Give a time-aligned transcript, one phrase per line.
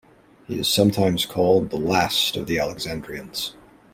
[0.47, 3.53] He is sometimes called "the last of the Alexandrians".